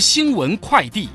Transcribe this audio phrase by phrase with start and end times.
[0.00, 1.08] 新闻快递，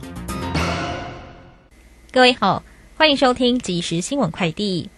[2.12, 2.64] 各位好，
[2.98, 4.89] 欢迎收听即时新闻快递。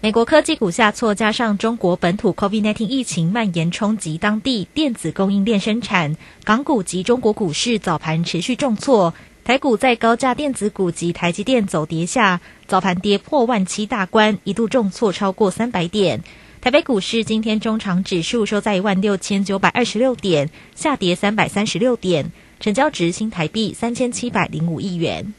[0.00, 9.12] 美国科技股下挫，加上中国本土 COVID-19 疫情蔓延，冲击当地电子供应链生产，港股及中国股市早盘持续重挫。
[9.44, 16.22] 台股在高价电子股及台积电走跌下，早盘跌破万七大关，一度重挫超过三百点。
[16.60, 22.30] 台北股市今天中场指数收在一万六千九百二十六点，下跌三百三十六点，
[22.60, 25.32] 成交值新台币三千七百零五亿元。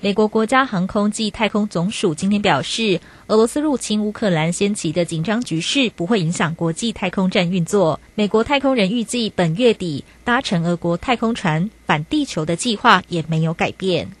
[0.00, 7.98] 美国国家航空暨太空总署今天表示，俄罗斯入侵乌克兰掀起的紧张局势不会影响国际太空站运作。
[8.14, 14.12] 美国太空人预计本月底搭乘俄国太空船返地球的计划也没有改变。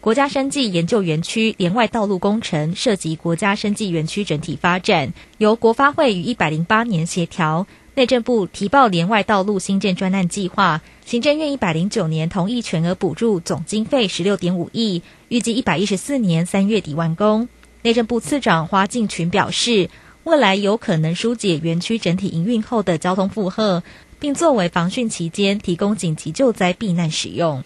[0.00, 7.66] 国家生技研究园区连外道路工程涉及国家生技园区整体发展，由国发会于一百零八年协调。
[7.94, 17.50] 内政部提报连外道路新建专案计划，行政院一百零九年同意全额补助，总经费十六点五亿，预计一百一十四年三月底完工。
[17.82, 19.90] 内政部次长花敬群表示，
[20.24, 23.82] 未来有可能疏解园区整体营运后的交通负荷，
[24.18, 27.62] 并作为防汛期间提供紧急救灾避难使用。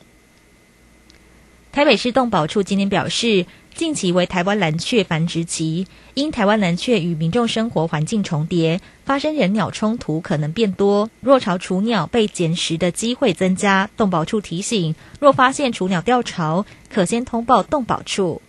[1.76, 3.44] 台北市动保处今天表示。
[3.74, 11.10] 近期为台湾蓝雀繁殖期，因台湾蓝雀与民众生活环境重叠，发生人鸟冲突可能变多。
[11.20, 18.40] 若巢雏鸟被捡食的机会增加，动保处提醒：若发现雏鸟掉巢，可先通报动保处。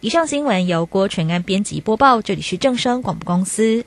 [0.00, 3.86] 以上新闻由郭纯安编辑播报，这里是正声广播公司。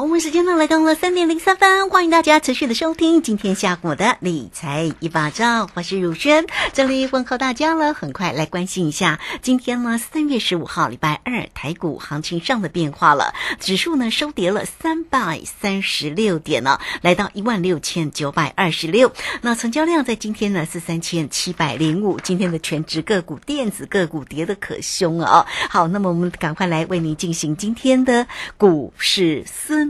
[0.00, 7.92] 我们时间呢来到了三点零三分，欢迎大家持续的收听今天下午的理财一把照，我是汝轩，这里问候大家了。
[7.92, 19.12] 很快来关心一下今天呢三月十五号礼拜二台股行情上的变化了，指数呢收跌了三百三十六点呢，来到一万六千九百二十六。
[19.42, 22.18] 那成交量在今天呢是三千七百零五。
[22.20, 25.44] 今天的全职个股、电子个股跌的可凶啊！
[25.68, 29.89] 好，那么我们赶快来为您进行今天的股市思。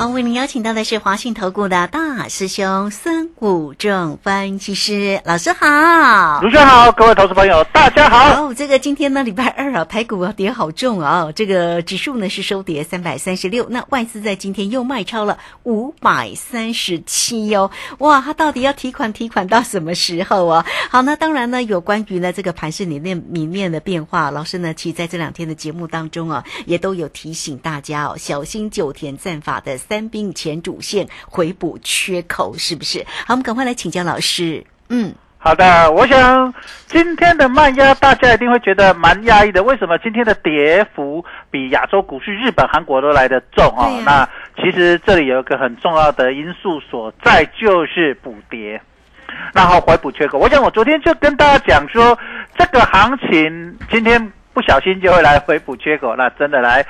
[0.00, 8.46] 好，为您邀请到的是华信投顾的大师兄孙武正分析师老师好，卢轩好，各位投资朋友大家好。
[8.46, 20.64] 哦，这个今天呢，礼拜二啊，台股啊跌好重啊，这个指数呢是收跌三百三十六，那外资在今天又卖超了五百三十七哦，哇，他到底要提款提款到什么时候啊？
[20.90, 29.78] 好，那当然呢，有关于呢这个盘市里面里面的变化，老师呢其实在这两天的节目当中啊，也都有提醒大家哦，小心九田战法的。
[29.90, 33.04] 三兵前主线回补缺口是不是？
[33.26, 34.64] 好，我们赶快来请教老师。
[34.88, 35.90] 嗯，好的。
[35.90, 36.54] 我想
[36.86, 39.60] 今天的慢压，大家一定会觉得蛮压抑的。
[39.60, 43.90] 为什么今天的跌幅比亚洲股市、日本、韩国都来得重啊？
[44.06, 44.28] 那
[44.62, 48.80] 其实这里有一个很重要的因素所在，就是补跌，
[49.52, 50.38] 然后回补缺口。
[50.38, 52.16] 我想我昨天就跟大家讲说，
[52.56, 56.86] 这个行情今天不小心就会来回补缺口，那真的来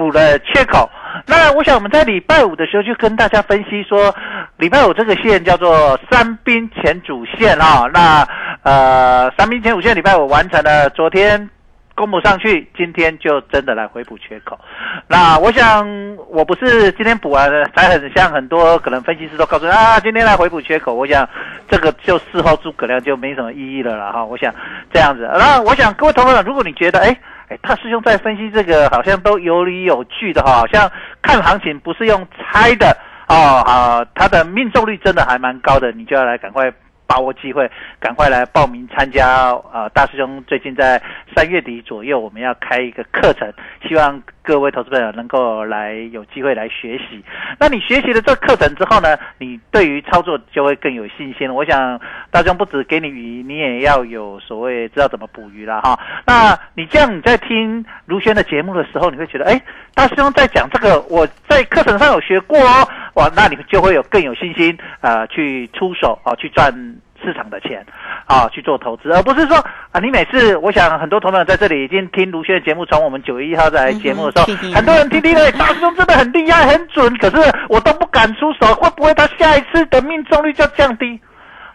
[0.00, 0.88] 补了缺口。
[1.26, 4.14] 那我想我们在礼拜五的时候就跟大家分析说，
[4.56, 8.26] 礼拜五这个线叫做三兵前主线啊、那
[8.62, 11.50] 呃三兵前主线礼拜五完成了，昨天。
[11.96, 14.58] 公布上去，今天就真的来回补缺口。
[15.06, 15.86] 那我想，
[16.30, 20.94] 我不是今天补完了，才很像很多可能分析师都告诉啊，今天来回补缺口。
[20.94, 21.28] 我想
[21.68, 24.24] 这个就事后诸葛亮就没什么意义了啦哈。
[24.24, 24.54] 我想
[24.90, 25.28] 这样子。
[25.38, 27.14] 那我想各位同学，如果你觉得哎
[27.50, 32.96] 哎大师兄在分析这个好像都有理有据的哈，好像看行情不是用猜的
[33.28, 36.72] 哦啊，他的命中率真的还蛮高的，你就要来赶快。
[37.10, 37.68] 把握机会，
[37.98, 39.26] 赶快来报名参加
[39.72, 39.88] 啊！
[39.92, 41.02] 大师兄最近在
[41.34, 43.52] 三月底左右，我们要开一个课程，
[43.88, 47.24] 希望各位投资朋友能够来有机会来学习。
[47.56, 51.48] 那你学习了这课程之后呢，你对于操作就会更有信心。
[51.54, 52.00] 我想
[52.32, 55.96] 大师兄不止给你鱼，你也要有所谓知道怎么捕鱼了哈。
[56.26, 59.62] 那你这样你在听卢轩的节目的时候，你会觉得哎，
[59.94, 66.74] 大师兄在讲这个，我在课程上有学过哦，哇，那你就会有更有信心啊，去出手啊，去赚。
[67.22, 67.84] 市场的钱，
[68.26, 69.56] 啊，去做投资，而不是说
[69.92, 77.36] 啊，你每次，我想很多朋友在这里已经听卢轩的节目，从我们九月一号在节目的时候，很多人听听了，大师兄真的很厉害，很准，可是
[77.68, 81.20] 我都不敢出手，会不会他下一次的命中率就降低？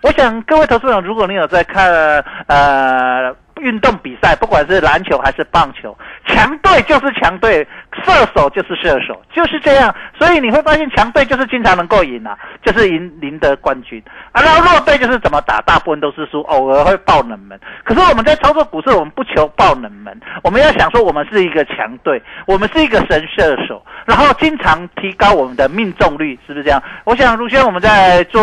[0.02, 1.92] 我想各位投资者，如果你有在看
[2.48, 5.98] 呃运动比赛，不管是篮球还是棒球，
[6.28, 7.68] 强队就是强队。
[8.04, 14.02] 射手就是射手，就是这样，所以你会发现强队就是经常能够赢啊，就是赢赢得冠军
[14.32, 14.42] 啊。
[14.42, 17.58] 然后弱队就是怎么打，大部分都是输，偶尔会爆冷门。
[17.84, 26.84] 可是我们在操作股市，我们不求爆冷门，我们要想说我们是一个强队，我们是一个神射手，然后经常提高我们的命中率，是不是这样？
[27.06, 28.42] 我想如轩我们在做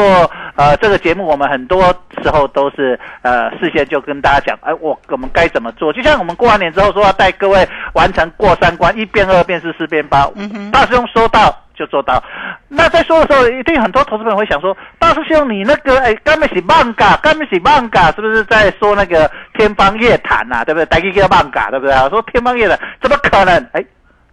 [0.57, 5.93] 呃这个节目，我们很多时候都是呃事先就跟大家讲，哎，我我们该怎么做？
[5.93, 9.42] 就像我们过完年之后说要带各位完成过三关，一变二。
[9.43, 10.29] 变四四变八，
[10.73, 12.23] 大师兄说到就做到。
[12.69, 20.65] 那在说的时候，一定很多投资朋友会想说：大师兄，你那个哎，干么是漫嘎，干么是漫嘎，是不是在说那个天方夜谭呐？
[20.65, 20.87] 对不对？
[20.87, 21.95] 大家叫漫嘎，对不对？
[22.11, 23.55] 说天方夜谭，怎么可能？
[23.73, 23.85] 哎。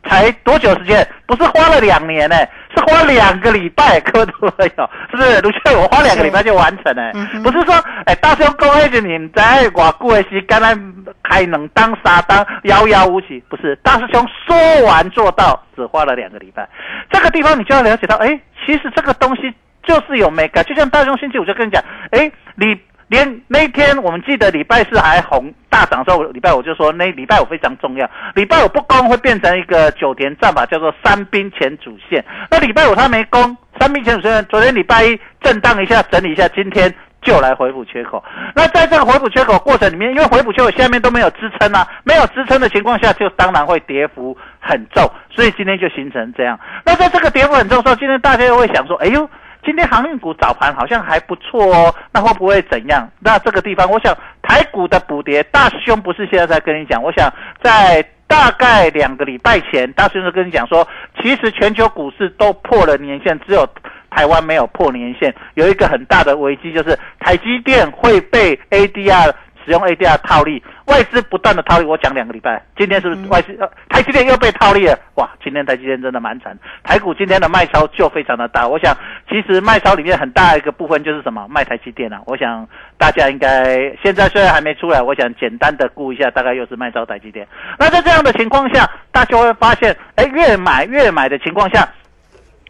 [0.04, 1.08] 才多久时间？
[1.26, 2.36] 不是花了两年呢，
[2.76, 5.42] 是花两个礼拜，各位朋友，是不是？
[5.42, 7.12] 卢先我花两个礼拜就完成了，
[7.44, 7.76] 不是说，
[8.06, 10.76] 哎，大兄恭喜你在我过的时间呢，
[11.24, 13.76] 还能当沙当遥遥无期，不是？
[13.84, 16.68] 大师兄说完做到，只花了两个礼拜。
[17.12, 19.54] 这个地方你就要了解到，哎，其实这个东西
[19.84, 22.80] 就是有美感，就像大兄星期五就跟你讲，哎，你。
[23.10, 28.10] 连那天我们记得礼拜四还红大涨的时候，礼拜五就说那礼拜五非常重要。
[28.36, 32.24] 礼拜五不攻会变成一个九田战法，叫做三兵前主线。
[32.52, 34.46] 那礼拜五他没攻，三兵前主线。
[34.46, 38.24] 昨天礼拜一震荡一下，整理一下，今天就来回补缺口。
[38.54, 46.60] 那在这个回补缺口过程里面，因为回补缺口下面都没有支撑啊，没有支撑的情况下，就当然会跌幅很重，所以今天就形成这样。
[46.86, 49.28] 那在这个跌幅很重的时候，今天大家又会想说，哎呦。
[49.64, 53.10] 今天航运股早盘好像还不错哦，那会不会怎样？
[53.20, 60.88] 那这个地方，我想台股的补跌，大师兄不是现在在跟你讲，我想在大概两个礼拜前，大师兄就跟你讲说，
[61.22, 63.68] 其实全球股市都破了年限，只有
[64.10, 69.34] 台湾没有破年限，有一个很大的危机就是台积电会被 ADR。
[69.70, 73.56] 使用 ADR 套利，外资不断的套利，我讲两个礼拜，今天是不是外资？
[73.60, 75.30] 呃，台积电又被套利了，哇！
[75.44, 78.68] 今天台积电真的蛮惨，台股今天的卖超就非常的大。
[78.68, 78.98] 我想，
[79.30, 81.46] 其实卖超里面很大一个部分就是什么？
[81.48, 82.20] 卖台积电啊！
[82.26, 87.48] 我想大家应该现在虽然还没出来，我想简单的估一下，大概又是卖超台积电。
[87.78, 91.88] 那在这样的情况下，大家会发现，哎，越买越买的情况下。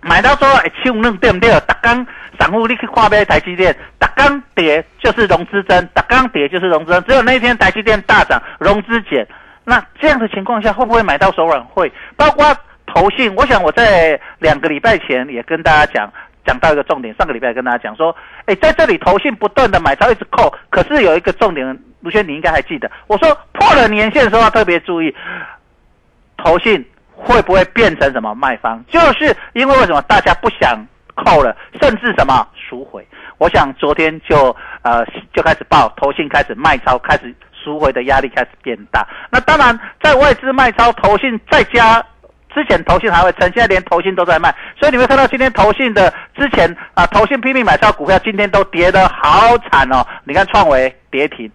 [0.01, 1.49] 买到说，哎，七五弄对不对？
[1.67, 2.05] 打刚
[2.39, 9.27] 散户你去跨买台积电，打刚跌就是融资增，打刚跌就是融资增，只有那一天台积电大涨，融资减。
[9.65, 11.61] 那这样的情况下，会不会买到手软？
[11.65, 12.55] 会，包括
[12.87, 13.35] 投信。
[13.35, 16.11] 我想我在两个礼拜前也跟大家讲，
[16.45, 17.13] 讲到一个重点。
[17.15, 18.15] 上个礼拜跟大家讲说，
[18.45, 25.13] 哎，在这里投信不断的买超一直扣，可是有一个重点，卢轩你应该还记得，我说破了年限的时候要特别注意，
[26.37, 26.85] 投信。
[27.21, 28.81] 会不会变成什么卖方？
[28.87, 30.79] 就是因为为什么大家不想
[31.23, 33.05] 扣了，甚至什么赎回？
[33.37, 39.07] 我想昨天就呃就开始报，投信开始卖超，开始赎回的压力开始变大。
[39.31, 42.03] 那当然，在外资卖超，投信再加
[42.53, 50.05] 之前投信还会撑，现在连投信都在卖，所以你会看到今天投信的之前啊投信拼命买超股票，今天都跌得好惨哦。
[50.23, 51.49] 你看创维跌停。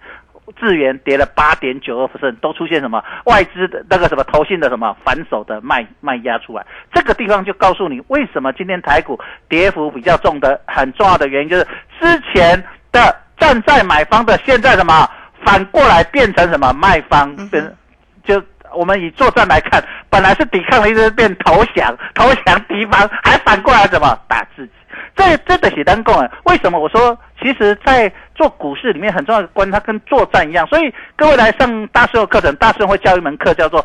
[0.61, 11.67] 智源跌了八点九二都出现什么外资的那个什么投信的什么反手的卖卖压出来，这个地方就告诉你为什么今天台股跌幅比较重的很重要的原因，就是
[12.01, 15.09] 之前的站在买方的，现在什么
[15.45, 17.77] 反过来变成什么卖方，变
[18.25, 18.43] 就
[18.75, 24.73] 我们以作战来看，本来是抵抗的，一直变投降，投降敌方，还反过来怎么打自己？
[25.17, 26.29] 这这的写单供啊？
[26.45, 30.67] 为什么我说，其实，在做股市里面很重要的关，它跟作战一样。
[30.67, 33.85] 所以各位来上大师的课程，大师会教一门课叫做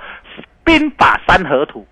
[0.64, 1.86] 兵法三合图。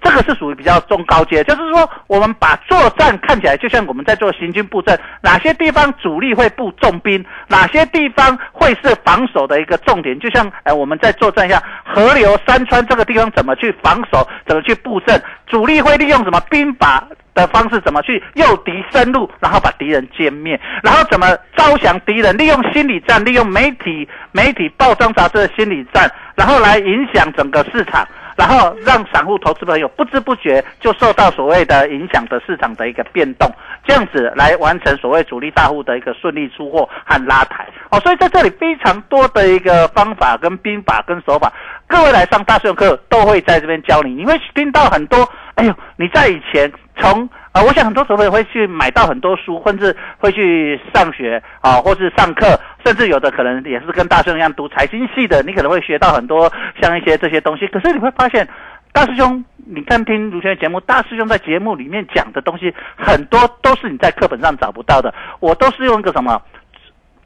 [0.00, 28.04] 这个是属于比较中高阶，就是说我们把作战看起来就像我们在做行军布阵，哪些地方主力会布重兵，哪些地方会是防守的一个重点，就像呃我们在作战一样，河流山川这个地方怎么去防守，怎么去布阵，主力会利用什么兵法的方式，怎么去诱敌深入，然后把敌人歼灭，然后怎么招降敌人，利用心理战，利用媒体媒体报章杂志的心理战，然后来影响整个市场。
[28.36, 33.50] 然后让散户投资朋友不知不觉就受到所谓的影响的市场的一个变动，
[33.86, 37.98] 这样子来完成所谓主力大户的一个顺利出货和拉抬哦。
[38.00, 41.50] 所以在这里非常多的一个方法跟兵法跟手法，
[41.86, 45.28] 各位来上大顺课都会在这边教你，你会听到很多。
[45.54, 47.28] 哎呦，你在以前从。
[47.52, 56.52] 啊，我想很多同学会去买到很多书，甚至会去上学啊，或是上课，甚至有的可能也是跟大师兄一样读财经系的，你可能会学到很多
[56.82, 57.66] 像一些这些东西。
[57.68, 58.46] 可是你会发现，
[58.92, 65.14] 大师兄，你看听卢轩的节目，大师兄在节目里面讲的东西很多都是你在课本上找不到的。
[65.40, 66.38] 我都是用一个什么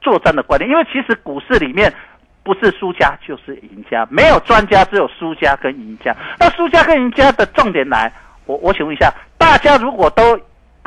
[0.01, 1.93] 作战的观念，因为其实股市里面
[2.43, 6.15] 不是输家就是赢家，没有专家，只有输家跟赢家。
[6.39, 8.13] 那输家跟赢家的重点来。
[8.47, 10.39] 我我请问一下，大家如果都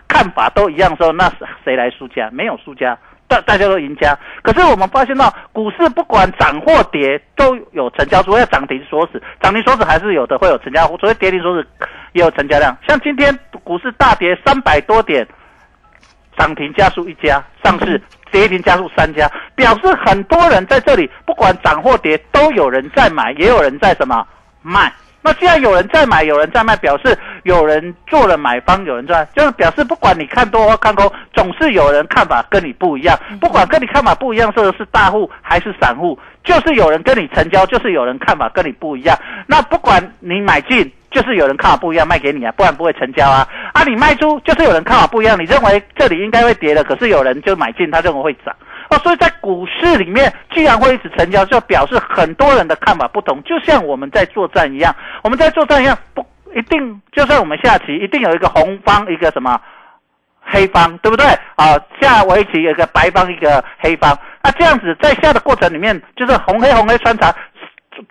[0.07, 1.31] 看法都一样的时候，那
[1.63, 2.29] 谁来输家？
[2.31, 4.17] 没有输家，大大家都赢家。
[4.41, 11.65] 可是我们发现到股市不管涨或跌都有成交，除非涨停锁死，涨停锁死还是有的会有成交，除非跌停锁死
[12.12, 12.75] 也有成交量。
[12.86, 15.25] 像今天股市大跌三百多点，
[16.37, 24.25] 涨停加速一家上市，跌停加速三家，表示很多人在这里不管涨或跌都有人在买，也有人在什么
[24.61, 24.91] 卖。
[25.23, 33.17] 那既然有人在买，有人在卖，表示有人做了买方，有人在，就是表示不管你看多或看空，总是有人看法跟你不一样。
[33.39, 39.17] 不管跟你看法不一样，说的是大户还是散户，就是有人跟你成交，就是有人看法跟你不一样。
[39.47, 43.47] 那不管你买进，就是有人看法不一样卖给你啊，不然不会成交啊。
[43.73, 48.53] 啊，你卖出，就是有人看法不一样，你认为这里应该会跌的，可是有人就买进，他认为会涨。
[49.00, 53.41] 所以在股市里面，既然会一直成交，就表示很多人的看法不同。
[53.43, 57.01] 就像我们在作战一样，我们在作战一样，不一定。
[57.12, 59.59] 就算我们下棋，一定有一个红方，一个什么
[60.41, 61.25] 黑方，对不对？
[61.55, 64.17] 啊，下围棋有一个白方，一个黑方。
[64.43, 67.33] 那这样子在下的过程里面，就是红黑红黑穿插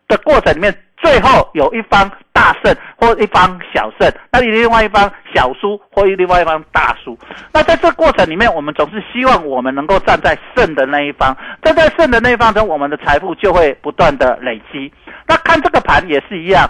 [0.09, 0.75] 的过程里面。
[0.97, 7.19] 最后有一方大胜或一方小胜，那你另外一方小输或另外一方大输。
[7.53, 14.93] 那在这过程里面，我们总是希望我们能够站在胜的那一方，站在胜的那一方中，我们的财富就会不断的累积。
[15.27, 16.69] 那看这个盘也是一样，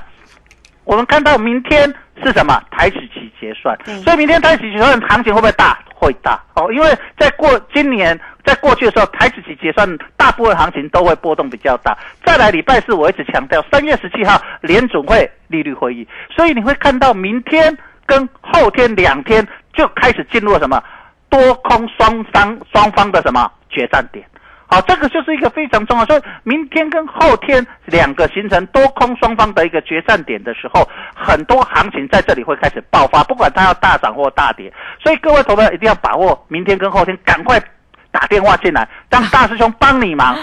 [0.84, 2.60] 我们看到明天是什么？
[2.70, 5.78] 台指期结算，所以明天台指期结算行情会不会大？
[5.94, 8.18] 会大哦，因为在过今年。
[8.44, 11.96] 在过去的时候，台子期结算大部分行情都会波动比较大。
[12.24, 20.82] 再来礼拜四，我一直强调，三月十七号联总会利率会议，所以你会看到明天跟后天两天就开始进入了什么
[21.30, 24.26] 多空双方双方的什么决战点。
[24.72, 34.72] 好，这个就是一个非常重要，所以明天跟后天两个形成多空双方的一个决战点的时候，很多行情在这里会开始爆发，不管它要大涨或大跌。
[35.02, 37.62] 所以各位投资者一定要把握明天跟后天，赶快。
[38.10, 40.36] 打电话进来，让大师兄帮你忙。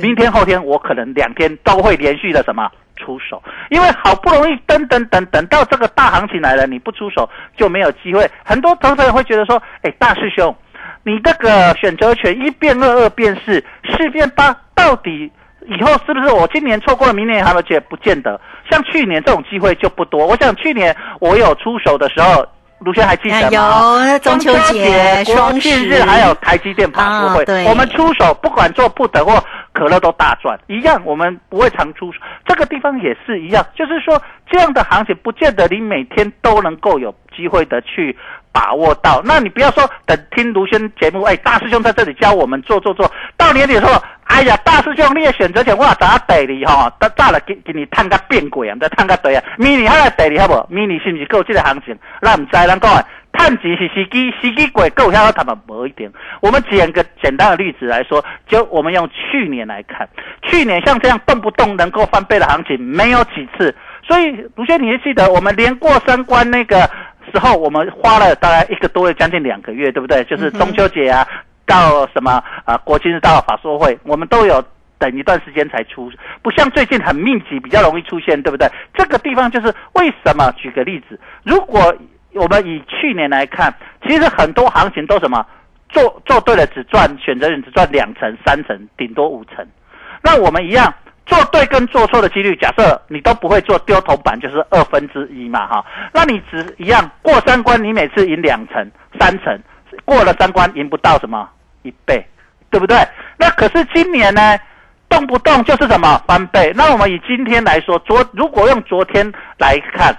[0.00, 8.30] 明天后天我可能两天都会连续的什么出手，因为好不容易等等等等到这个大行情来了，你不出手就没有机会。
[8.44, 10.56] 很多投资人会觉得说：“哎，大师兄，
[11.06, 13.62] 你这个选择权一变二，二变四，
[13.96, 15.30] 四变八，到底
[15.68, 18.40] 以后是不是我今年错过了，明年还有见不见得。
[18.68, 20.26] 像去年这种机会就不多。
[20.26, 22.44] 我想去年我有出手的时候。”
[22.80, 24.06] 卢轩还记得吗？
[24.12, 29.42] 有中秋节、国庆日，还有台积电发布会，我们出手不管做不得或
[29.76, 32.10] 可乐都大赚，一样我们不会常出。
[32.46, 38.16] 这个地方也是一样，就是说这样的行情不见得你每天都能够有机会的去
[38.50, 39.20] 把握到。
[39.22, 44.02] 那你不要说等听卢轩节目，哎，大师兄在这里教我们做做做到年底的时候。
[44.26, 46.90] 哎呀，大师兄，你也选择权我咋地你吼？
[46.98, 49.42] 得早了给给你探个变鬼啊，再探个对啊。
[49.56, 50.74] 明年还来地你好不？
[50.74, 51.96] 明年是不是够这个行情？
[52.20, 53.04] 咱唔知，咱讲
[53.36, 56.10] 探几是司机，司机鬼够下他们无一点。
[56.40, 60.08] 我们捡个简单的例子来说，就我们用去年来看，
[60.42, 63.74] 去年像这样动不动能够翻倍的行情没有几次。
[64.02, 66.78] 所以卢轩，你还记得我们连过三关那个
[67.32, 70.24] 时候，我们花了大概一个多月，将近两个月，对不对？
[70.24, 71.26] 就是中秋节啊，
[71.66, 74.64] 到什么啊国庆日到法说会，我们都有
[74.98, 78.68] 等一段时间才出，不像最近很密集，比较容易出现，对不对？
[78.94, 80.52] 这个地方就是为什么？
[80.56, 81.94] 举个例子，如果
[82.36, 83.74] 我们以去年来看，
[84.06, 85.44] 其实很多行情都什么
[85.88, 89.66] 做做对了只赚选择人只赚两成、三成，顶多五成。
[90.22, 90.94] 那我们一样。
[91.28, 95.84] 做对跟做错的几率，假设你都不会做丢头板，就是二分之一嘛，哈。
[96.12, 98.88] 那你只一样过三关，你每次赢两成、
[99.18, 99.60] 三成，
[100.04, 101.50] 过了三关赢不到什么
[101.82, 102.24] 一倍，
[102.70, 102.96] 对不对？
[103.36, 104.56] 那可是今年呢，
[105.08, 106.72] 动不动就是什么翻倍。
[106.76, 109.28] 那我们以今天来说，昨如果用昨天
[109.58, 110.16] 来看。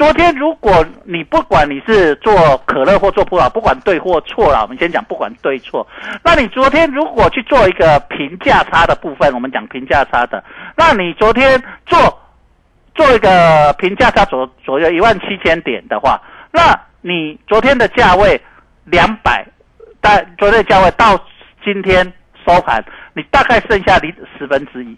[0.00, 5.86] 昨天，如果你不管你是做可乐或做葡萄，不管对或错了，我们先讲不管对错。
[6.24, 10.42] 那你昨天如果去做一个平价差的部分，我们讲平价差的，
[10.74, 12.18] 那你昨天做
[12.94, 16.18] 做一个平价差左左右一万七千点的话，
[16.50, 18.40] 那你昨天的价位
[18.86, 19.46] 两百，
[20.00, 21.14] 但昨天的价位到
[21.62, 22.10] 今天
[22.46, 24.88] 收盘，你大概剩下离十分之一，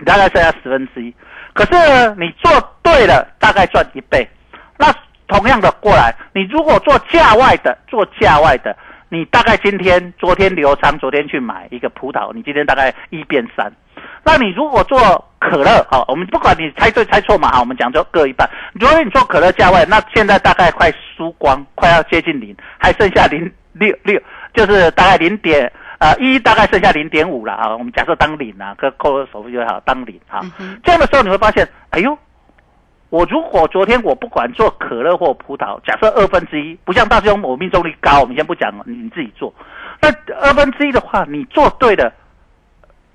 [0.00, 1.14] 你大概剩下十分之一。
[1.52, 4.28] 可是你做对了，大概赚一倍。
[4.76, 4.92] 那
[5.28, 8.76] 同样的过来，你如果做价外的，做价外的，
[9.08, 13.72] 你大概今天、昨天刘仓昨天去买一个葡萄，你今天大概一变三。
[14.24, 14.98] 那你如果做
[15.38, 18.48] 可乐，好，我们不管你猜对猜错嘛，好，我们讲就各一半。
[18.72, 24.20] 如果你做可乐价外，那现在大概快输光，快要接近零，还剩下零六六，
[24.52, 25.70] 就是大概零点。
[26.00, 30.40] 啊，一大概剩下零点五了啊，我们假设当零啊，可扣了手续就好，当零哈。
[30.82, 32.18] 这样的时候你会发现，哎呦，
[33.10, 39.52] 我如果昨天我不管做可乐或葡萄，假设二分之一，不像大师兄我命中率高，我们先不讲，你自己做。
[40.00, 42.12] 那二分之一的话，你做对了，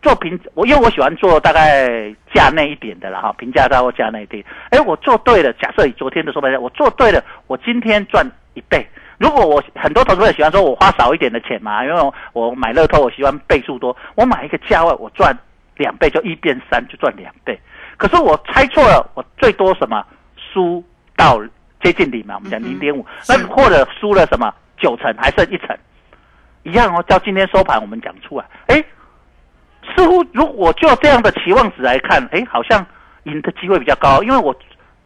[0.02, 4.44] 做平我因为我喜欢做大概价内一点的了哈，平价大或价内一点。
[4.70, 8.86] 哎，我做对了，假设以昨天的说法我做对了，我今天赚一倍。
[9.18, 13.96] 如果我很多投资者喜欢说，我花少一点的钱嘛，因为我买乐透，我喜欢倍数多。
[14.16, 15.34] 我买一个价位，我赚
[15.78, 17.58] 两倍，就一变三，就赚两倍。
[17.98, 20.06] 可是我猜错了，我最多什么
[20.36, 20.84] 输
[21.16, 21.40] 到
[21.84, 22.36] 接近零嘛？
[22.36, 25.78] 我们讲零点五，那或者输了什么九成，还剩一成，
[26.64, 27.04] 一样哦。
[27.08, 28.84] 到今天收盘，我们讲出来，哎，
[29.96, 32.86] 似乎如果就这样的期望值来看，哎，好像
[33.24, 34.56] 赢的机会比较高，因为我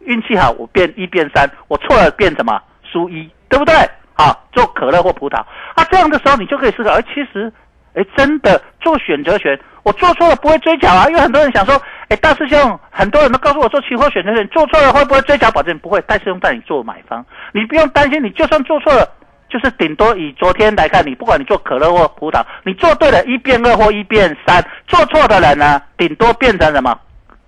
[0.00, 3.74] 运气好，我变一变三，我错了变什么输一，对不对？
[4.14, 5.38] 啊，做可乐或葡萄
[5.74, 7.50] 啊，这样的时候你就可以思考，哎，其实，
[7.94, 19.08] 哎，真的做选择权，我做错了不会追缴啊，因为很多人想说，哎，大师兄，很多人都告诉我做期货选择权做错了会不会追缴保证不会，大师兄带你做买方，你不用担心，你就算做错了，
[19.48, 26.96] 就是顶多以昨天来看，你不管你做可乐或葡萄，你做对了，一变二或一变三，做错的人呢，顶多变成什么？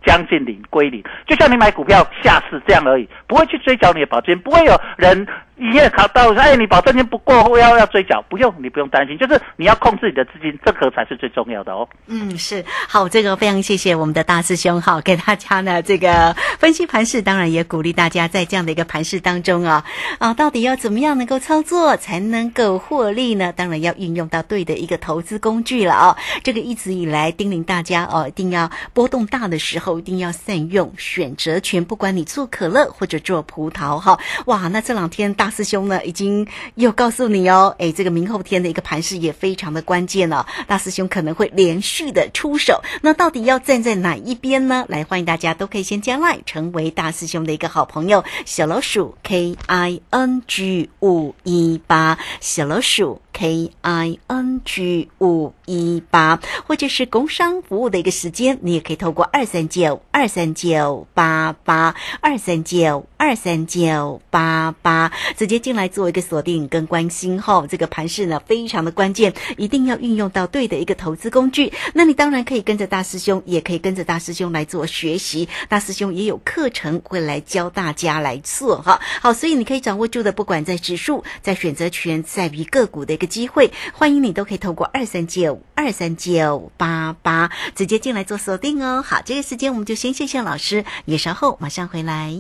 [0.05, 11.89] 将近零归零，就像你买股票下市这样而已，不会去追缴你的保证金，不会有人一夜考到哎，你保证金不过后要要追缴，不用，你不用担心，就是你要控制你的资金，这个才是最重要的哦。
[12.07, 19.85] 嗯，是好，这个非常谢谢我们的大师兄哈，给大家呢这个分析盘势，当然也鼓励大家在这样的一个盘势当中啊
[20.19, 23.53] 啊，到底要怎么样能够操作才能够获利呢？
[23.53, 26.17] 当然要运用到对的一个投资工具了啊。
[26.43, 29.92] 这个一直以来叮咛大家哦，一定要波动大的时候。
[29.99, 44.85] 一定要善用选择权，不管你做可乐或者做葡萄哈，哇，那这两天大师兄呢已经又告诉你哦，哎，这个明后天的一个盘势也非常的关键了，大师兄可能会连续的出手，那到底要站在哪一边呢？
[44.89, 60.03] 来，欢迎大家都可以先加来成为大师兄的一个好朋友，小老鼠 K I N G 五一八，小老鼠 K I N G 五一八，或者是工商服务的一个时间，你也可以透过二三九。
[60.13, 67.67] 二三九八八二三九二三九八八，直接进来做一个锁定跟关心哈。
[67.69, 71.73] 这个盘势呢非常的关键，一定要运用到对的一个投资工具。
[71.95, 75.49] 那你当然可以跟着大师兄，也可以跟着大师兄来做学习。
[75.69, 79.01] 大师兄也有课程会来教大家来做哈。
[79.21, 89.05] 好，所以你可以掌握住的，不管在指数、在选择权、在于个股的个机会，欢迎你都可以透过二三九二三九八八直接进来做锁定哦。
[89.07, 89.83] 好，这个时间我们。
[89.93, 92.39] 就先谢谢老师，也稍后马上回来。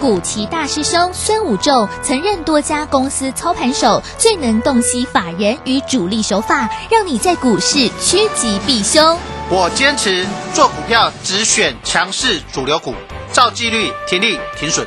[0.00, 9.18] 古奇大师兄孙武仲曾任多家公司操盘手，最能洞悉法人与主力手法，让你在股市趋吉避凶。
[9.48, 12.94] 我坚持做股票只选强势主流股，
[13.32, 14.86] 照纪律停利停损。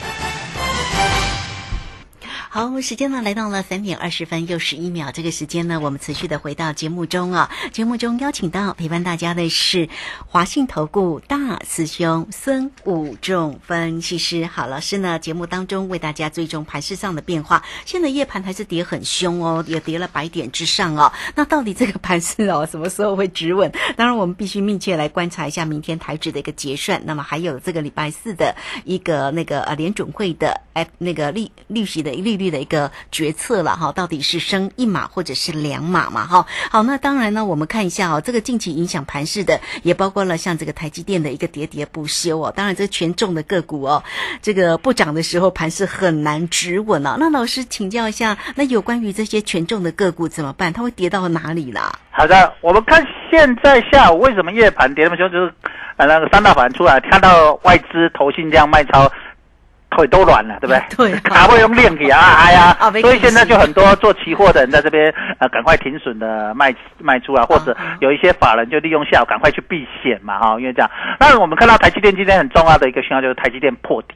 [2.53, 5.13] 好，时间呢来到了三点二十分又十一秒。
[5.13, 7.49] 这个时间呢，我们持续的回到节目中啊。
[7.71, 9.87] 节目中邀请到陪伴大家的是
[10.27, 14.45] 华信投顾大师兄孙武仲分析师。
[14.45, 17.63] 好，老师呢节目当中为大家追踪盘市上的变化。
[17.85, 21.09] 现在夜盘还是跌很凶哦，也跌了百点之上哦。
[21.35, 23.71] 那到底这个盘势哦什么时候会止稳？
[23.95, 27.01] 当然，我们必须密切来观察一下明天台指的一个结算。
[27.05, 36.45] 那么还有这个礼拜四的一个那个呃联准会的哎那个利利息的利率的一个决策了哈，到底是升一码或者是两码嘛哈？
[36.71, 42.51] 好，那当然呢，我们看一下哦，这个近期影响盘势的也包括了像这个台积电的一个喋喋不休哦。
[42.53, 44.03] 当然，这权重的个股哦，
[44.41, 47.15] 这个不涨的时候盘势很难止稳哦。
[47.19, 50.73] 那老师请教一下，那有关于这些权重的个股怎么办？
[50.73, 51.91] 它会跌到哪里啦？
[52.09, 55.53] 好的，我们看现在下午为什么夜盘跌那么凶，就是
[55.97, 59.11] 呃那个三大盘出来，看到外资投信这样卖超。
[59.91, 61.11] 腿都软了，对不对？
[61.11, 70.89] 对， 卡不用练起啊， 哎呀啊，所以现在就很多做期货的人在这边呃，赶快停损的卖卖出啊，或者有一些法人就利用下午赶快去避险嘛，哈，因为这样。
[71.19, 74.15] 那我们看到台积电今天很重要的一个讯号就是台积电破底。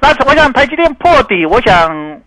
[0.00, 2.20] 那我想台积电破底，我想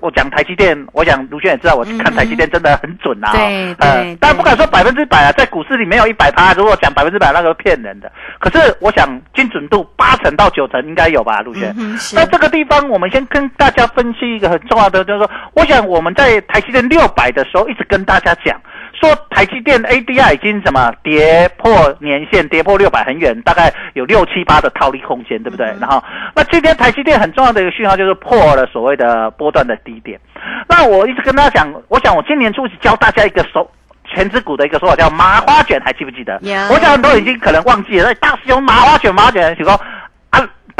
[0.00, 8.10] 我讲台积电，我想卢轩也知道，我看台积电真的很准啊，对呃对，但不敢说百分之百啊，在股市里没有一百趴，如果讲百分之百那个骗人的。
[8.38, 11.74] 可是我想精准度八成到九成应该有吧，卢轩。
[11.78, 18.60] 嗯那这个地方，我们先跟大家分析一个很重要的，就是说，我想我们在台积电六百的时候，一直跟大家讲，
[19.00, 25.66] 说台积电 ADR 已经什么跌破年线，跌破六百很远，大概有六七八的套利空间，对不对？
[25.80, 26.02] 然后，
[26.34, 30.20] 那今天台积电很重要的一个讯号就是破了所谓的波段的低点。
[30.68, 33.70] 那我一直跟大家讲，我想我今年初教大家一个手。
[34.12, 36.36] 全指股的一个说法叫麻花卷，还记不记得？
[36.42, 38.08] 有我想很多人已经可能忘记了。
[38.08, 39.80] 那大师兄麻花卷，麻花卷，许说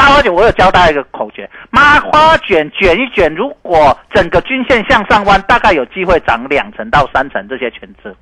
[0.00, 8.14] 麻，花卷，我有教大家一个口诀：麻花卷卷一卷，如果整个均线向上弯，大概有机会涨两成到三成这些全指。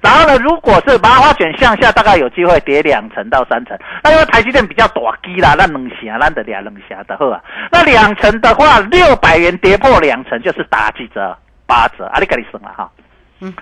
[0.00, 3.76] 然后呢，如果是麻花卷向下，大概有机会跌两成到三成。
[4.04, 7.42] 那因为台积电比较大基啦，那冷霞，那得俩冷霞的呵。
[7.72, 11.36] 那两成的话，六百元跌破两成就是打几折？
[11.66, 12.88] 八折，啊，你赶紧省了哈。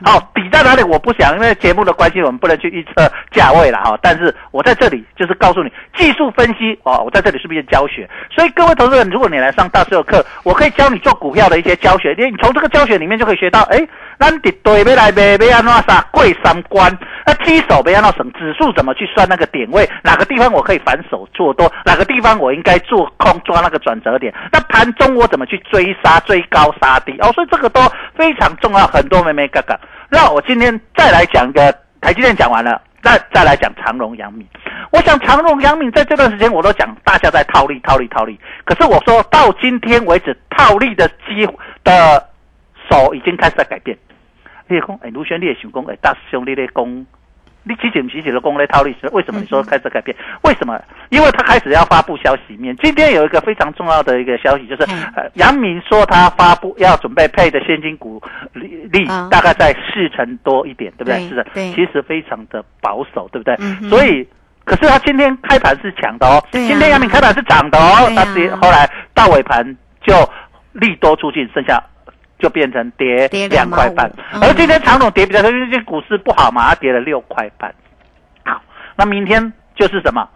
[0.05, 3.99] 好，比在哪里我不想，因为节目的关系，我们不能去预测价位了哈。
[4.03, 8.09] 但是我在这里就是告诉你技术分析哦，我在这里是不是教学？
[8.31, 13.87] 所以各位投资人，如果你来上大师的课，我可以教你做股票的一些教学，你从这个教学里面就可以学到，哎，
[14.19, 16.97] 咱的对要来买，要安怎啥贵三关，
[17.27, 27.81] 那基手要安怎省，指数怎么去算那个点位，哪个地方我可以反手做多，哪个地方我应该做空抓那个转折点，那盘中我怎么去追杀追高杀低哦，所以这个都
[28.17, 29.79] 非常重要，很多妹妹哥哥。
[30.09, 34.47] 那我今天再来讲一个台积电讲完了，再再来讲长荣、阳明。
[34.91, 38.39] 我想长荣、阳明在这段时间我都讲大家在套利、套利、套利。
[38.65, 41.49] 可是我说到今天为止，套利的机
[41.83, 42.23] 的
[42.93, 43.97] 手已经开始在改变。
[44.69, 47.07] 你也讲，哎，卢轩，你也想讲，哎，大师兄，你咧讲，
[47.65, 50.17] 你之前其实的讲咧套利，为什么你说开始改变？
[50.45, 50.81] 为什么？
[51.11, 52.77] 因为他开始要发布消息面。
[52.83, 58.23] 今天有一个非常重要的一个消息，就是嗯呃，阳明说他发布要准备配的现金股
[58.55, 61.29] 利大概在四成多一点，对不对？
[61.29, 63.57] 是的，对其实非常的保守，对不对？
[63.61, 64.27] 嗯所以。
[64.65, 69.77] 可是他今天开盘是强的哦，啊今天阳明开盘是涨的哦，对啊那跌后来到尾盘
[70.07, 70.15] 就
[70.71, 71.83] 利多出尽，剩下
[72.43, 74.13] 就变成跌跌两块半2.5。
[74.35, 77.73] 嗯而今天长总跌比较多，因为这股市不好嘛，它跌了六块半。
[78.45, 78.61] 好，
[78.97, 80.29] 那明天就是什么？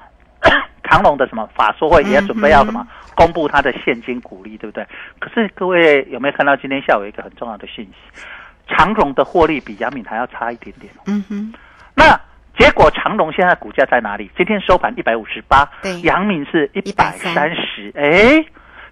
[0.89, 4.87] 长隆的什么法说会也准备要什么、嗯公布它的现金股利，对不对？
[5.19, 8.23] 可是各位有没有看到今天下午一个很重要的讯息？
[8.69, 10.93] 长荣的获利比阳明还要差一点点。
[11.07, 11.55] 嗯哼，
[11.95, 12.21] 那
[12.59, 14.31] 结果长隆现在股价在哪里？
[14.37, 18.45] 今天收盘一百五十八对，阳明是一百三十，哎，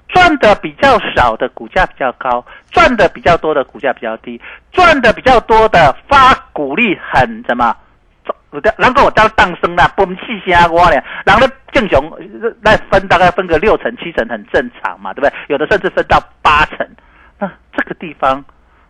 [0.08, 4.40] 赚的比较少的股价比较高，赚的比较多的股价比较低，
[4.72, 7.74] 赚的比较多的发股利很什么？
[8.78, 12.00] 然后我当当生啦，崩气虾瓜咧，然后呢正常
[12.62, 15.32] 那分大概分个六成七成很正常嘛，对不对？
[15.48, 16.86] 有的甚至分到八成，
[17.40, 18.44] 那这个地方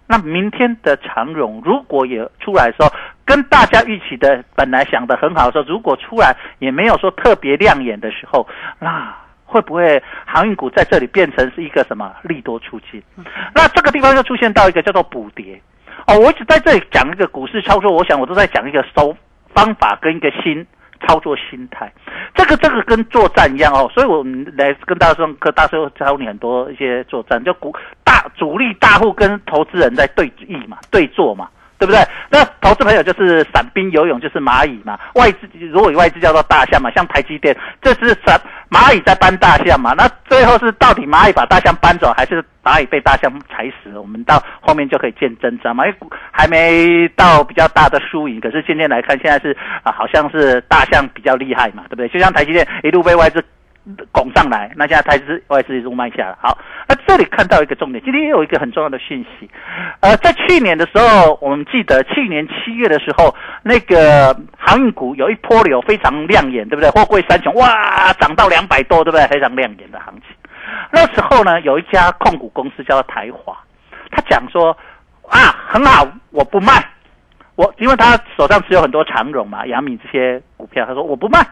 [0.07, 2.92] 那明天的长荣如果也出来的时候，
[3.24, 8.46] 跟大家预期的本来想的很好的时候，如果出来也没有说特别亮眼的时候，
[8.79, 9.16] 那
[9.55, 13.01] 会不会航运股在这里变成是一个什么利多出尽？
[13.55, 15.62] 那这个地方就出现到一个叫做补跌。
[16.09, 19.17] 哦，我一直在这里讲一个股市操作，我想我都在讲一个收
[19.55, 20.67] 方法跟一个心
[21.07, 21.93] 操作心态。
[22.35, 31.49] 这个这个跟作战一样哦，所以我们来跟大家说，跟大师教你很多一些作战，就股大主力大户跟投资人在对弈嘛，对坐嘛。
[31.85, 32.03] 对不对？
[32.31, 39.92] 那投资朋友就是伞兵游泳就是蚂蚁嘛，外资如果以外资叫做大象嘛，像台积电，这是伞蚂蚁在搬大象嘛。
[39.97, 44.01] 那最后是到底蚂蚁把大象搬走，还是蚂蚁被大象踩死了？
[44.01, 45.87] 我们到后面就可以见真章嘛。
[45.87, 45.99] 因为
[46.33, 52.09] 还没到比较大的输赢，可是今天来看，现在是啊，好像是大象比较厉害嘛，对不对？
[52.09, 53.44] 就像台积电一路被外资。
[54.12, 56.38] 拱上来，那现在台资外资一路卖下了。
[56.40, 56.57] 好，
[56.88, 59.51] 那这里看到一个重点，今天也有一个很重要的讯息。
[60.01, 66.88] 呃，在去年的时候，我们记得去年七月的时候，那个航运股有一波流非常亮眼，对不对？
[66.90, 69.27] 货柜三雄哇，涨到两百多，对不对？
[69.27, 70.35] 非常亮眼的行情。
[70.90, 73.55] 那时候呢，有一家控股公司叫做台华，
[74.11, 74.77] 他讲说
[75.29, 76.73] 啊，很好，我不卖，
[77.55, 81.47] 我因为他手上持有很多长荣嘛、阳明这些股票，他说我不卖。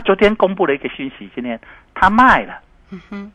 [0.00, 1.60] 那昨天公布了一个讯息，今天
[1.94, 2.58] 他卖了，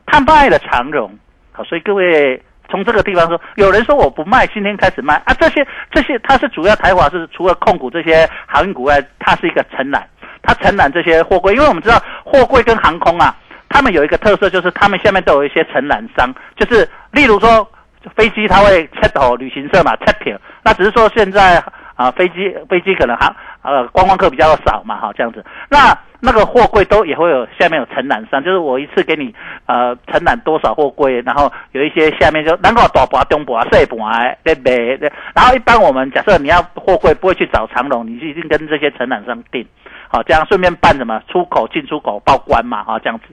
[0.08, 1.16] 他卖了长荣，
[1.52, 5.14] 好，所以各位从这个地方说，有人说我不卖，今天开始卖。
[5.26, 10.10] 啊，这些这些，它是主要台华是除了控股这些航运股外，它是一个承揽，
[10.42, 13.36] 它承揽这些货柜，因为我们知道货柜跟航空啊，
[13.70, 17.70] 他们有一个特色，就是他们下面都有一些承揽商，就是例如说
[18.16, 21.64] 飞机它会 c h t e 旅行社嘛 c h t e 那只是说现在
[21.96, 25.98] 啊飞机飞机可能航呃观光客比较少嘛，哈这样子，那。
[26.22, 29.36] 那个货柜都也会有下面有承揽商，就是我一次给你
[29.68, 34.98] 呃承揽多少货柜，然后有一些下面就南瓜大把中部啊、西部啊对对？
[35.36, 39.64] 然后一般我们假设你要货柜不会去找长龙，你就一定跟这些承揽商订，
[40.08, 43.26] 好这样顺便办什么出口进出口报关嘛，哈这样子。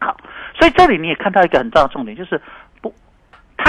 [0.00, 0.16] 好，
[0.58, 2.40] 所以这里你也看到一个很重要的重点，就是
[2.80, 2.92] 不。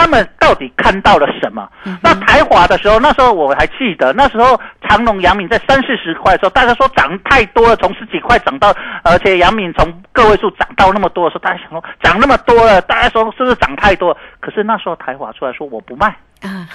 [0.02, 1.70] 他们到底看到了什么？
[2.02, 14.18] 那台华的时候，那时候我还记得，那时候长隆、阳明在三四十块的时候，大家说涨太多了，从十几块涨到，而且阳明从个位数涨到那么多的时候，大家想说涨那么多了，大家说是不是涨太多？
[14.40, 16.08] 可是那时候台华出来说我不卖
[16.42, 16.66] 啊，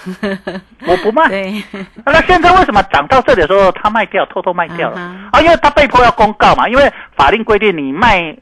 [0.86, 1.28] 我不卖。
[1.28, 1.60] 对，
[2.04, 5.00] 那现在为什么涨到这里的时候他卖掉，偷偷卖掉了？
[5.32, 8.36] 啊，因为他被迫要公告嘛，因为法令规定你卖。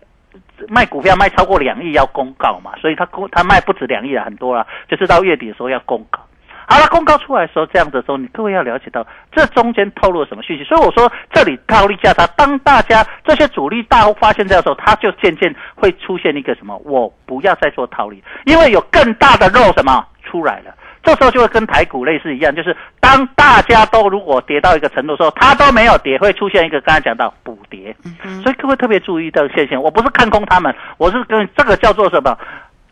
[0.68, 6.20] 卖股票卖超过两亿要公告嘛，所以他公他卖不止两亿了，很多了，就是到月底的时候要公告。
[6.66, 10.64] 好了，公告出来的时候，这样的时候，你各位要了解到这中间透露了什么讯息。
[10.64, 16.74] 所以我说这里套利价差，当大家这些主力大户发现这样时候，他就渐渐会出现一个什么？
[16.86, 20.74] 我不要再做套利，因为有更大的肉什么出来了。
[21.04, 27.94] 这时候就会跟台股类似一样，就是当大家都如果跌到一个程度的时候，它都没有跌，会出现一个刚才讲到补跌。
[28.42, 29.80] 所以各位特别注意这个现象。
[29.82, 32.36] 我不是看空他们，我是跟这个叫做什么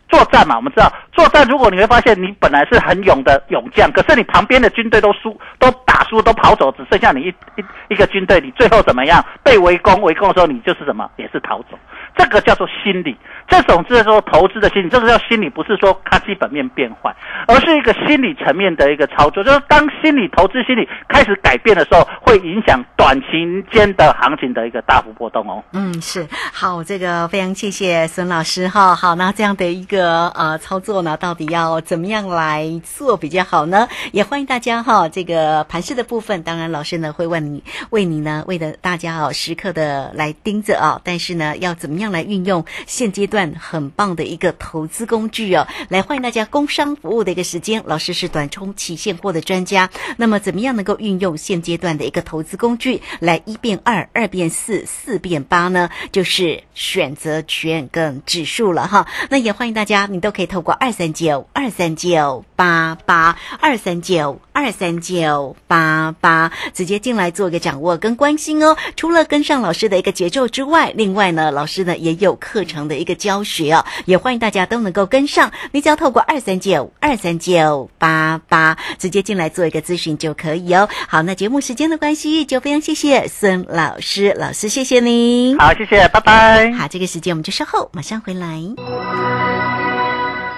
[0.07, 0.55] 作战嘛？
[0.55, 9.23] 我们知道作战，如果你会发现你本来是很勇的勇将，可是你旁边的军队都输，都打输，都跑走，只剩下你一一一个军队，你最后怎么样？
[9.43, 11.09] 被围攻，围攻的时候你就是什么？
[11.17, 11.77] 也是逃走。
[12.15, 13.15] 这个叫做心理。
[13.47, 17.15] 这种是说投资的心理，这个叫心理，不是说它基本面变坏，
[17.47, 19.43] 而是一个心理层面的一个操作。
[19.43, 25.63] 就是当心理投资心理开始改变的时候，会影响短期间的行情的一个大幅波动哦。
[25.73, 28.95] 嗯，是好，这个非常谢谢孙老师哈。
[28.95, 33.87] 好，那这样的一个呃操作呢，到底要怎么样来做比较好呢？
[34.11, 35.07] 也欢迎大家哈。
[35.07, 41.01] 这个盘市的部分，当然老师呢会问你，为你呢，为了大家哦，时刻的来盯着啊。
[41.03, 43.53] 但是呢，要怎么样来运用现阶段？
[43.59, 49.89] 很棒的一个投资工具哦，来欢迎大家工商服务的一个时间，老师是短冲期现货的专家。
[50.15, 55.89] 那么怎么样能够运用现阶段的一个投资工具来一变二，二变四，四变八呢？
[56.13, 59.05] 就是选择权跟指数了哈。
[59.29, 68.77] 那也欢迎大家，你都可以透过二三九二三九八八二三九二三九八八直接进来做一个掌握跟关心哦。
[68.95, 73.33] 除了跟上老师的一个节奏之外，另外呢，老师呢也有课程的一个教。
[73.43, 75.51] 学哦，也欢迎大家都能够跟上。
[75.71, 80.87] 你只要透过二三九二三九八八直接进来做一个咨询就可以哦。
[81.09, 85.57] 好，那节目时间的关系，就非常谢谢孙老师，老师谢谢您。
[85.57, 86.71] 好，谢谢，拜拜。
[86.73, 89.52] 好，这个时间我们就稍后马上回来。